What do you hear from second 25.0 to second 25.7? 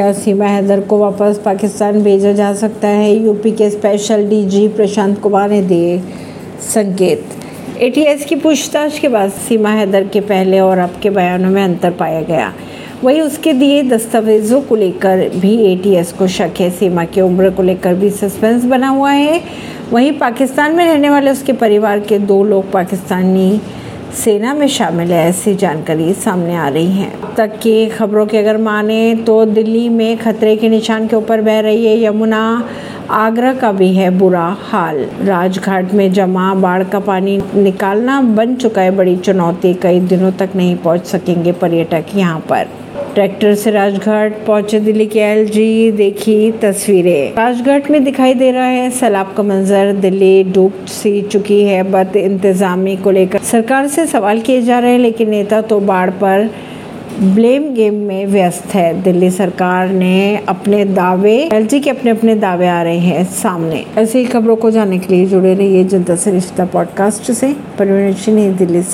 है, ऐसी